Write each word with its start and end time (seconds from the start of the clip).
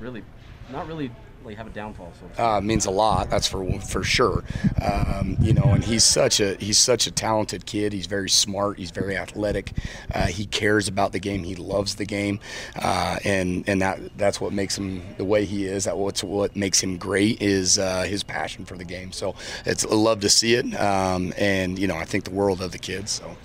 really, 0.00 0.22
not 0.70 0.86
really 0.86 1.10
like 1.44 1.56
have 1.56 1.66
a 1.66 1.70
downfall. 1.70 2.12
So 2.36 2.42
uh, 2.42 2.60
means 2.60 2.86
a 2.86 2.90
lot. 2.90 3.30
That's 3.30 3.46
for 3.46 3.80
for 3.80 4.02
sure. 4.02 4.44
Um, 4.82 5.36
you 5.40 5.52
know, 5.52 5.64
and 5.64 5.84
he's 5.84 6.04
such 6.04 6.40
a 6.40 6.54
he's 6.56 6.78
such 6.78 7.06
a 7.06 7.10
talented 7.10 7.66
kid. 7.66 7.92
He's 7.92 8.06
very 8.06 8.30
smart. 8.30 8.78
He's 8.78 8.90
very 8.90 9.16
athletic. 9.16 9.72
Uh, 10.12 10.26
he 10.26 10.46
cares 10.46 10.88
about 10.88 11.12
the 11.12 11.20
game. 11.20 11.44
He 11.44 11.54
loves 11.54 11.94
the 11.94 12.04
game, 12.04 12.40
uh, 12.76 13.18
and 13.24 13.64
and 13.68 13.80
that 13.82 14.16
that's 14.16 14.40
what 14.40 14.52
makes 14.52 14.76
him 14.76 15.02
the 15.16 15.24
way 15.24 15.44
he 15.44 15.64
is. 15.64 15.84
That 15.84 15.96
what's 15.96 16.22
what 16.24 16.56
makes 16.56 16.82
him 16.82 16.98
great 16.98 17.40
is 17.40 17.78
uh, 17.78 18.02
his 18.02 18.22
passion 18.22 18.64
for 18.64 18.76
the 18.76 18.84
game. 18.84 19.12
So 19.12 19.34
it's 19.64 19.84
I 19.84 19.94
love 19.94 20.20
to 20.20 20.28
see 20.28 20.54
it, 20.54 20.74
um, 20.78 21.32
and 21.38 21.78
you 21.78 21.86
know 21.86 21.96
I 21.96 22.04
think 22.04 22.24
the 22.24 22.32
world 22.32 22.60
of 22.60 22.72
the 22.72 22.78
kids. 22.78 23.12
So. 23.12 23.36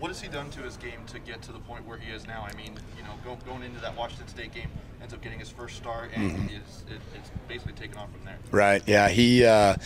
What 0.00 0.08
has 0.08 0.20
he 0.20 0.28
done 0.28 0.50
to 0.50 0.60
his 0.60 0.76
game 0.76 1.00
to 1.06 1.18
get 1.18 1.40
to 1.42 1.52
the 1.52 1.60
point 1.60 1.86
where 1.86 1.96
he 1.96 2.12
is 2.12 2.26
now? 2.26 2.46
I 2.46 2.54
mean, 2.56 2.74
you 2.98 3.02
know, 3.04 3.14
go, 3.24 3.38
going 3.46 3.62
into 3.62 3.80
that 3.80 3.96
Washington 3.96 4.28
State 4.28 4.52
game, 4.52 4.68
ends 5.04 5.14
up 5.14 5.22
getting 5.22 5.38
his 5.38 5.50
first 5.50 5.76
start, 5.76 6.10
and 6.14 6.30
mm-hmm. 6.30 6.46
is, 6.48 6.84
it, 6.88 7.00
it's 7.14 7.30
basically 7.46 7.74
taken 7.74 7.98
off 7.98 8.10
from 8.10 8.24
there. 8.24 8.38
Right. 8.50 8.82
Yeah. 8.86 9.08
He, 9.08 9.44
uh, 9.44 9.76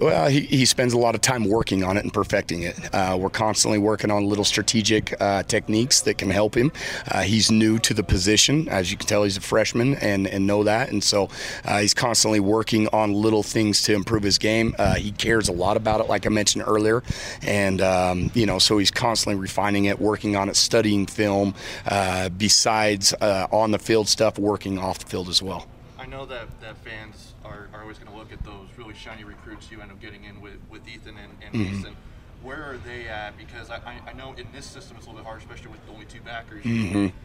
well, 0.00 0.28
he, 0.28 0.40
he 0.40 0.64
spends 0.64 0.92
a 0.92 0.98
lot 0.98 1.14
of 1.14 1.20
time 1.20 1.44
working 1.44 1.84
on 1.84 1.96
it 1.96 2.02
and 2.02 2.12
perfecting 2.12 2.62
it. 2.62 2.76
Uh, 2.94 3.16
we're 3.20 3.30
constantly 3.30 3.78
working 3.78 4.10
on 4.10 4.24
little 4.24 4.44
strategic 4.44 5.20
uh, 5.20 5.42
techniques 5.44 6.00
that 6.02 6.18
can 6.18 6.30
help 6.30 6.56
him. 6.56 6.72
Uh, 7.08 7.22
he's 7.22 7.50
new 7.50 7.78
to 7.80 7.94
the 7.94 8.02
position, 8.02 8.68
as 8.68 8.90
you 8.90 8.96
can 8.96 9.06
tell. 9.06 9.22
He's 9.22 9.36
a 9.36 9.40
freshman 9.40 9.94
and 9.96 10.26
and 10.26 10.46
know 10.46 10.64
that, 10.64 10.90
and 10.90 11.02
so 11.04 11.28
uh, 11.64 11.78
he's 11.78 11.94
constantly 11.94 12.40
working 12.40 12.88
on 12.88 13.12
little 13.12 13.42
things 13.42 13.82
to 13.82 13.94
improve 13.94 14.22
his 14.22 14.38
game. 14.38 14.74
Uh, 14.78 14.94
he 14.94 15.12
cares 15.12 15.48
a 15.48 15.52
lot 15.52 15.76
about 15.76 16.00
it, 16.00 16.08
like 16.08 16.26
I 16.26 16.30
mentioned 16.30 16.64
earlier, 16.66 17.02
and 17.42 17.80
um, 17.80 18.30
you 18.34 18.46
know, 18.46 18.58
so 18.58 18.78
he's 18.78 18.90
constantly 18.90 19.40
refining 19.40 19.64
refining 19.64 19.84
it, 19.86 20.00
working 20.00 20.36
on 20.36 20.48
it, 20.48 20.56
studying 20.56 21.06
film, 21.06 21.54
uh, 21.86 22.28
besides 22.30 23.14
uh, 23.20 23.46
on 23.50 23.70
the 23.70 23.78
field 23.78 24.08
stuff, 24.08 24.38
working 24.38 24.63
off 24.78 24.98
the 24.98 25.06
field 25.06 25.28
as 25.28 25.42
well. 25.42 25.66
I 25.98 26.06
know 26.06 26.26
that, 26.26 26.60
that 26.60 26.76
fans 26.78 27.34
are, 27.44 27.68
are 27.72 27.82
always 27.82 27.98
going 27.98 28.10
to 28.10 28.16
look 28.16 28.32
at 28.32 28.44
those 28.44 28.68
really 28.76 28.94
shiny 28.94 29.24
recruits 29.24 29.70
you 29.70 29.80
end 29.80 29.92
up 29.92 30.00
getting 30.00 30.24
in 30.24 30.40
with, 30.40 30.56
with 30.68 30.86
Ethan 30.88 31.16
and, 31.16 31.32
and 31.42 31.54
mm-hmm. 31.54 31.76
Mason. 31.76 31.96
Where 32.42 32.62
are 32.62 32.78
they 32.78 33.08
at? 33.08 33.38
Because 33.38 33.70
I, 33.70 33.80
I 34.06 34.12
know 34.12 34.34
in 34.36 34.46
this 34.52 34.66
system 34.66 34.96
it's 34.96 35.06
a 35.06 35.10
little 35.10 35.22
bit 35.22 35.26
hard, 35.26 35.40
especially 35.40 35.70
with 35.70 35.80
only 35.88 36.04
two 36.06 36.20
backers. 36.20 36.64
Mm-hmm 36.64 37.16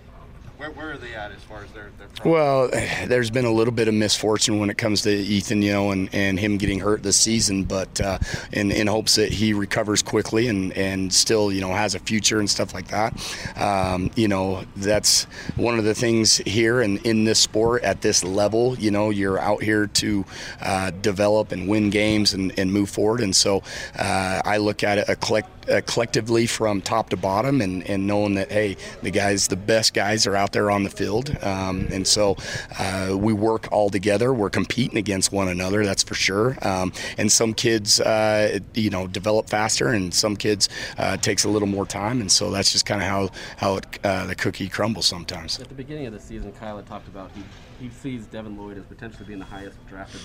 where, 0.59 0.71
where 0.71 0.91
are 0.91 0.97
they 0.97 1.13
at 1.13 1.31
as 1.31 1.41
far 1.43 1.63
as 1.63 1.71
their, 1.71 1.89
their 1.97 2.09
Well, 2.29 2.67
there's 3.07 3.31
been 3.31 3.45
a 3.45 3.51
little 3.51 3.73
bit 3.73 3.87
of 3.87 3.93
misfortune 3.93 4.59
when 4.59 4.69
it 4.69 4.77
comes 4.77 5.03
to 5.03 5.09
Ethan, 5.09 5.61
you 5.61 5.71
know, 5.71 5.91
and, 5.91 6.13
and 6.13 6.37
him 6.37 6.57
getting 6.57 6.79
hurt 6.79 7.01
this 7.01 7.15
season, 7.15 7.63
but 7.63 8.01
uh, 8.01 8.19
in, 8.51 8.69
in 8.69 8.87
hopes 8.87 9.15
that 9.15 9.31
he 9.31 9.53
recovers 9.53 10.03
quickly 10.03 10.49
and, 10.49 10.73
and 10.73 11.13
still, 11.13 11.49
you 11.49 11.61
know, 11.61 11.73
has 11.73 11.95
a 11.95 11.99
future 11.99 12.39
and 12.39 12.49
stuff 12.49 12.73
like 12.73 12.89
that. 12.89 13.13
Um, 13.55 14.11
you 14.15 14.27
know, 14.27 14.65
that's 14.75 15.23
one 15.55 15.79
of 15.79 15.85
the 15.85 15.95
things 15.95 16.37
here 16.39 16.81
and 16.81 17.05
in 17.05 17.23
this 17.23 17.39
sport 17.39 17.83
at 17.83 18.01
this 18.01 18.25
level, 18.25 18.77
you 18.77 18.91
know, 18.91 19.11
you're 19.11 19.39
out 19.39 19.63
here 19.63 19.87
to 19.87 20.25
uh, 20.61 20.91
develop 20.91 21.53
and 21.53 21.69
win 21.69 21.89
games 21.89 22.33
and, 22.33 22.57
and 22.59 22.73
move 22.73 22.89
forward. 22.89 23.21
And 23.21 23.33
so 23.33 23.63
uh, 23.97 24.41
I 24.43 24.57
look 24.57 24.83
at 24.83 24.97
it 24.97 25.07
a 25.07 25.15
collect 25.15 25.49
collectively 25.85 26.47
from 26.47 26.81
top 26.81 27.09
to 27.09 27.17
bottom 27.17 27.61
and, 27.61 27.87
and 27.87 28.07
knowing 28.07 28.35
that, 28.35 28.51
hey, 28.51 28.75
the 29.01 29.11
guys, 29.11 29.47
the 29.47 29.55
best 29.55 29.93
guys 29.93 30.25
are 30.25 30.35
out 30.35 30.48
there 30.51 30.71
on 30.71 30.83
the 30.83 30.89
field. 30.89 31.37
Um, 31.43 31.87
and 31.91 32.07
so 32.07 32.35
uh, 32.77 33.15
we 33.17 33.33
work 33.33 33.67
all 33.71 33.89
together. 33.89 34.33
We're 34.33 34.49
competing 34.49 34.97
against 34.97 35.31
one 35.31 35.47
another, 35.47 35.85
that's 35.85 36.03
for 36.03 36.15
sure. 36.15 36.57
Um, 36.61 36.91
and 37.17 37.31
some 37.31 37.53
kids, 37.53 37.99
uh, 37.99 38.59
you 38.73 38.89
know, 38.89 39.07
develop 39.07 39.49
faster 39.49 39.89
and 39.89 40.13
some 40.13 40.35
kids 40.35 40.69
uh, 40.97 41.17
takes 41.17 41.43
a 41.43 41.49
little 41.49 41.67
more 41.67 41.85
time. 41.85 42.21
And 42.21 42.31
so 42.31 42.51
that's 42.51 42.71
just 42.71 42.85
kind 42.85 43.01
of 43.01 43.07
how, 43.07 43.29
how 43.57 43.77
it, 43.77 43.99
uh, 44.03 44.25
the 44.25 44.35
cookie 44.35 44.69
crumbles 44.69 45.05
sometimes. 45.05 45.59
At 45.59 45.69
the 45.69 45.75
beginning 45.75 46.05
of 46.05 46.13
the 46.13 46.19
season, 46.19 46.51
Kyle 46.53 46.81
talked 46.83 47.07
about 47.07 47.31
he, 47.35 47.43
he 47.79 47.89
sees 47.89 48.25
Devin 48.25 48.57
Lloyd 48.57 48.77
as 48.77 48.85
potentially 48.85 49.25
being 49.25 49.39
the 49.39 49.45
highest 49.45 49.77
drafted 49.87 50.21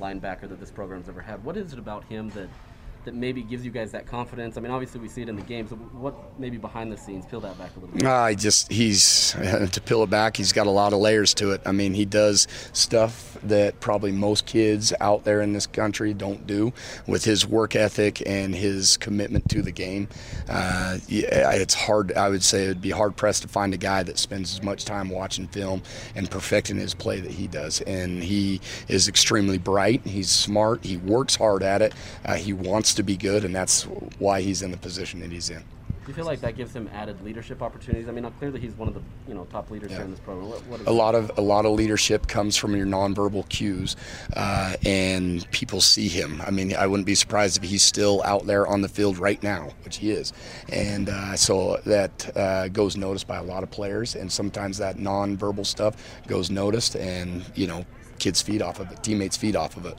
linebacker 0.00 0.48
that 0.48 0.60
this 0.60 0.70
program's 0.70 1.08
ever 1.08 1.20
had. 1.20 1.44
What 1.44 1.56
is 1.56 1.72
it 1.72 1.78
about 1.78 2.04
him 2.04 2.30
that– 2.30 2.48
that 3.04 3.14
maybe 3.14 3.42
gives 3.42 3.64
you 3.64 3.70
guys 3.70 3.92
that 3.92 4.06
confidence? 4.06 4.56
I 4.56 4.60
mean, 4.60 4.70
obviously 4.70 5.00
we 5.00 5.08
see 5.08 5.22
it 5.22 5.28
in 5.28 5.36
the 5.36 5.42
game. 5.42 5.66
So 5.68 5.76
what 5.76 6.38
maybe 6.38 6.56
behind 6.56 6.92
the 6.92 6.96
scenes? 6.96 7.26
Peel 7.26 7.40
that 7.40 7.58
back 7.58 7.70
a 7.76 7.80
little 7.80 7.94
bit. 7.94 8.06
I 8.06 8.34
just 8.34 8.70
he's 8.70 9.32
to 9.72 9.80
peel 9.84 10.02
it 10.02 10.10
back. 10.10 10.36
He's 10.36 10.52
got 10.52 10.66
a 10.66 10.70
lot 10.70 10.92
of 10.92 11.00
layers 11.00 11.34
to 11.34 11.52
it. 11.52 11.62
I 11.66 11.72
mean, 11.72 11.94
he 11.94 12.04
does 12.04 12.46
stuff 12.72 13.38
that 13.42 13.80
probably 13.80 14.12
most 14.12 14.46
kids 14.46 14.92
out 15.00 15.24
there 15.24 15.40
in 15.40 15.52
this 15.52 15.66
country 15.66 16.12
don't 16.14 16.46
do 16.46 16.72
with 17.06 17.24
his 17.24 17.46
work 17.46 17.74
ethic 17.74 18.22
and 18.26 18.54
his 18.54 18.96
commitment 18.96 19.48
to 19.48 19.62
the 19.62 19.72
game. 19.72 20.08
Uh, 20.48 20.98
it's 21.08 21.74
hard. 21.74 22.12
I 22.12 22.28
would 22.28 22.42
say 22.42 22.64
it 22.64 22.68
would 22.68 22.82
be 22.82 22.90
hard 22.90 23.16
pressed 23.16 23.42
to 23.42 23.48
find 23.48 23.72
a 23.74 23.78
guy 23.78 24.02
that 24.02 24.18
spends 24.18 24.52
as 24.54 24.62
much 24.62 24.84
time 24.84 25.08
watching 25.08 25.46
film 25.48 25.82
and 26.14 26.30
perfecting 26.30 26.76
his 26.76 26.94
play 26.94 27.20
that 27.20 27.32
he 27.32 27.46
does. 27.46 27.80
And 27.82 28.22
he 28.22 28.60
is 28.88 29.08
extremely 29.08 29.58
bright. 29.58 30.06
He's 30.06 30.30
smart. 30.30 30.84
He 30.84 30.96
works 30.96 31.36
hard 31.36 31.62
at 31.62 31.82
it. 31.82 31.94
Uh, 32.24 32.34
he 32.34 32.52
wants 32.52 32.89
wants 32.90 32.96
to 32.96 33.02
be 33.04 33.16
good, 33.16 33.44
and 33.44 33.54
that's 33.54 33.84
why 34.18 34.40
he's 34.40 34.62
in 34.62 34.72
the 34.72 34.76
position 34.76 35.20
that 35.20 35.30
he's 35.30 35.48
in. 35.48 35.58
Do 35.58 36.08
you 36.08 36.14
feel 36.14 36.24
like 36.24 36.40
that 36.40 36.56
gives 36.56 36.74
him 36.74 36.90
added 36.92 37.22
leadership 37.22 37.62
opportunities? 37.62 38.08
I 38.08 38.10
mean, 38.10 38.28
clearly 38.40 38.58
he's 38.58 38.74
one 38.74 38.88
of 38.88 38.94
the 38.94 39.02
you 39.28 39.34
know 39.34 39.44
top 39.44 39.70
leaders 39.70 39.92
yeah. 39.92 39.98
here 39.98 40.06
in 40.06 40.10
this 40.10 40.18
program. 40.18 40.48
What, 40.48 40.66
what 40.66 40.80
a 40.88 40.90
lot 40.90 41.14
of 41.14 41.30
a 41.38 41.40
lot 41.40 41.66
of 41.66 41.72
leadership 41.72 42.26
comes 42.26 42.56
from 42.56 42.74
your 42.74 42.86
nonverbal 42.86 43.48
cues, 43.48 43.94
uh, 44.34 44.74
and 44.84 45.48
people 45.52 45.80
see 45.80 46.08
him. 46.08 46.42
I 46.44 46.50
mean, 46.50 46.74
I 46.74 46.88
wouldn't 46.88 47.06
be 47.06 47.14
surprised 47.14 47.62
if 47.62 47.70
he's 47.70 47.84
still 47.84 48.22
out 48.24 48.46
there 48.46 48.66
on 48.66 48.80
the 48.80 48.88
field 48.88 49.18
right 49.18 49.40
now, 49.40 49.70
which 49.84 49.98
he 49.98 50.10
is, 50.10 50.32
and 50.68 51.08
uh, 51.08 51.36
so 51.36 51.76
that 51.86 52.36
uh, 52.36 52.66
goes 52.68 52.96
noticed 52.96 53.28
by 53.28 53.36
a 53.36 53.44
lot 53.44 53.62
of 53.62 53.70
players, 53.70 54.16
and 54.16 54.32
sometimes 54.32 54.78
that 54.78 54.96
nonverbal 54.96 55.64
stuff 55.64 55.94
goes 56.26 56.50
noticed, 56.50 56.96
and 56.96 57.44
you 57.54 57.68
know, 57.68 57.86
kids 58.18 58.42
feed 58.42 58.62
off 58.62 58.80
of 58.80 58.90
it, 58.90 59.00
teammates 59.04 59.36
feed 59.36 59.54
off 59.54 59.76
of 59.76 59.86
it 59.86 59.96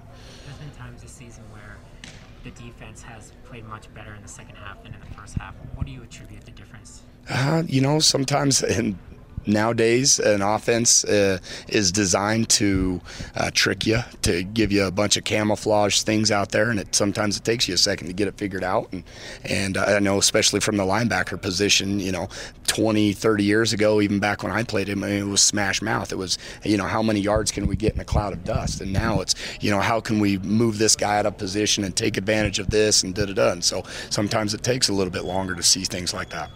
the 2.44 2.52
defense 2.52 3.02
has 3.02 3.31
played 3.46 3.66
much 3.66 3.94
better 3.94 4.13
in 4.13 4.22
the 4.22 4.28
second 4.28 4.56
half 4.56 4.84
than 4.84 4.94
in 4.94 5.00
the 5.00 5.16
first 5.16 5.38
half. 5.38 5.53
What 5.75 5.85
do 5.85 5.91
you 5.91 6.03
attribute 6.03 6.46
the 6.46 6.52
difference? 6.52 7.03
Uh, 7.29 7.63
you 7.68 7.81
know, 7.81 8.00
sometimes 8.00 8.63
in 8.63 8.97
nowadays 9.46 10.19
an 10.19 10.41
offense 10.41 11.03
uh, 11.03 11.40
is 11.68 11.91
designed 11.91 12.50
to 12.50 13.02
uh, 13.35 13.52
trick 13.53 13.85
you 13.85 14.00
to 14.22 14.44
give 14.44 14.72
you 14.72 14.85
a 14.85 14.91
bunch 14.91 15.18
of 15.18 15.24
camouflage 15.24 16.02
things 16.02 16.31
out 16.31 16.52
there 16.52 16.69
and 16.69 16.79
it 16.79 16.96
sometimes 16.96 17.38
it 17.38 17.44
takes 17.44 17.68
you 17.68 17.74
a 17.74 17.78
second 17.78 18.07
to 18.07 18.13
get 18.13 18.28
it 18.28 18.38
figured 18.38 18.63
out 18.63 18.91
and 18.94 19.03
and 19.44 19.78
uh, 19.78 19.85
I 19.88 20.00
know 20.00 20.18
especially 20.18 20.62
from 20.62 20.78
the 20.78 20.84
linebacker 20.84 21.41
position 21.41 22.00
you 22.00 22.12
know 22.12 22.28
20 22.68 23.13
30 23.13 23.44
years 23.44 23.74
ago 23.74 24.00
even 24.00 24.19
back 24.19 24.44
when 24.44 24.52
I 24.52 24.63
played 24.63 24.88
him 24.88 25.02
mean, 25.02 25.28
it 25.28 25.31
was 25.31 25.41
smash 25.41 25.81
mouth. 25.81 26.12
It 26.12 26.18
was 26.18 26.38
you 26.63 26.78
know 26.78 26.85
how 26.85 27.02
many 27.02 27.19
yards 27.19 27.52
can 27.52 27.68
we 27.68 27.75
get 27.75 27.94
in 27.94 28.00
a 28.00 28.06
cloud 28.06 28.34
of 28.34 28.44
dust? 28.44 28.81
And 28.81 28.94
now 28.94 29.22
it's 29.22 29.35
you 29.62 29.72
know 29.72 29.79
how 29.79 30.00
can 30.00 30.19
we 30.19 30.38
move 30.40 30.78
this 30.78 30.96
guy 30.96 31.18
out 31.18 31.25
of 31.25 31.38
position 31.38 31.84
and 31.84 31.96
take 31.96 32.18
advantage 32.18 32.59
of 32.59 32.69
this 32.69 33.03
and 33.03 33.13
da 33.13 33.25
da 33.25 33.34
da. 33.34 33.52
And 33.52 33.63
so 33.63 33.84
sometimes 34.09 34.53
it 34.53 34.63
takes 34.63 34.90
a 34.90 34.94
little 34.94 35.12
bit 35.12 35.25
longer 35.25 35.56
to 35.56 35.63
see 35.63 35.84
things 35.84 36.13
like 36.13 36.29
that 36.29 36.52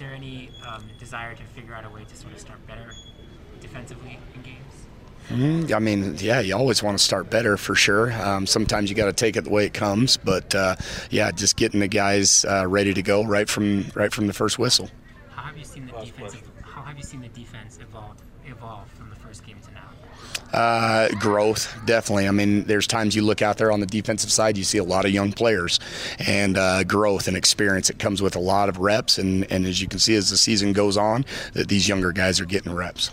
there 0.00 0.12
any 0.12 0.50
um, 0.66 0.82
desire 0.98 1.34
to 1.34 1.42
figure 1.54 1.74
out 1.74 1.84
a 1.84 1.90
way 1.90 2.04
to 2.04 2.16
sort 2.16 2.32
of 2.32 2.40
start 2.40 2.66
better 2.66 2.90
defensively 3.60 4.18
in 4.34 4.42
games? 4.42 4.56
Mm, 5.28 5.72
I 5.72 5.78
mean, 5.78 6.16
yeah, 6.18 6.40
you 6.40 6.56
always 6.56 6.82
want 6.82 6.98
to 6.98 7.04
start 7.04 7.30
better 7.30 7.56
for 7.56 7.76
sure. 7.76 8.10
Um, 8.12 8.46
sometimes 8.46 8.90
you 8.90 8.96
got 8.96 9.06
to 9.06 9.12
take 9.12 9.36
it 9.36 9.44
the 9.44 9.50
way 9.50 9.66
it 9.66 9.74
comes, 9.74 10.16
but 10.16 10.52
uh, 10.56 10.74
yeah, 11.10 11.30
just 11.30 11.56
getting 11.56 11.78
the 11.78 11.86
guys 11.86 12.44
uh, 12.46 12.66
ready 12.66 12.92
to 12.94 13.02
go 13.02 13.24
right 13.24 13.48
from 13.48 13.86
right 13.94 14.12
from 14.12 14.26
the 14.26 14.32
first 14.32 14.58
whistle. 14.58 14.90
How 15.30 15.44
have 15.44 15.56
you 15.56 15.64
seen 15.64 15.86
the 15.86 15.92
defense? 15.92 16.36
Have 16.90 16.98
you 16.98 17.04
seen 17.04 17.20
the 17.20 17.28
defense 17.28 17.78
evolve 17.80 18.16
evolve 18.44 18.90
from 18.90 19.10
the 19.10 19.14
first 19.14 19.46
game 19.46 19.58
to 19.60 19.70
now? 19.70 20.58
Uh, 20.58 21.08
growth, 21.20 21.72
definitely. 21.86 22.26
I 22.26 22.32
mean, 22.32 22.64
there's 22.64 22.88
times 22.88 23.14
you 23.14 23.22
look 23.22 23.42
out 23.42 23.58
there 23.58 23.70
on 23.70 23.78
the 23.78 23.86
defensive 23.86 24.32
side, 24.32 24.58
you 24.58 24.64
see 24.64 24.78
a 24.78 24.82
lot 24.82 25.04
of 25.04 25.12
young 25.12 25.32
players, 25.32 25.78
and 26.18 26.58
uh, 26.58 26.82
growth 26.82 27.28
and 27.28 27.36
experience. 27.36 27.90
It 27.90 28.00
comes 28.00 28.20
with 28.20 28.34
a 28.34 28.40
lot 28.40 28.68
of 28.68 28.78
reps, 28.78 29.18
and, 29.18 29.46
and 29.52 29.66
as 29.66 29.80
you 29.80 29.86
can 29.86 30.00
see 30.00 30.16
as 30.16 30.30
the 30.30 30.36
season 30.36 30.72
goes 30.72 30.96
on, 30.96 31.24
that 31.52 31.68
these 31.68 31.88
younger 31.88 32.10
guys 32.10 32.40
are 32.40 32.44
getting 32.44 32.74
reps. 32.74 33.12